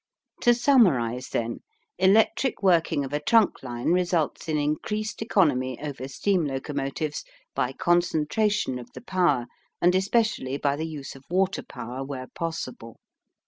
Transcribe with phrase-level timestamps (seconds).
[0.41, 1.59] To summarize then,
[1.99, 8.79] electric working of a trunk line results in increased economy over steam locomotives by concentration
[8.79, 9.45] of the power
[9.79, 12.97] and especially by the use of water power where possible.